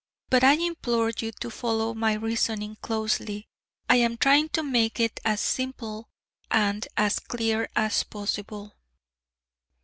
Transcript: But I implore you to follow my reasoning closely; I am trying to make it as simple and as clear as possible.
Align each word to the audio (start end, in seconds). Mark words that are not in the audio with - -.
But 0.31 0.43
I 0.43 0.53
implore 0.53 1.11
you 1.19 1.31
to 1.41 1.51
follow 1.51 1.93
my 1.93 2.13
reasoning 2.13 2.75
closely; 2.81 3.45
I 3.87 3.97
am 3.97 4.17
trying 4.17 4.49
to 4.49 4.63
make 4.63 4.99
it 4.99 5.19
as 5.23 5.41
simple 5.41 6.09
and 6.49 6.87
as 6.97 7.19
clear 7.19 7.69
as 7.75 8.01
possible. 8.01 8.75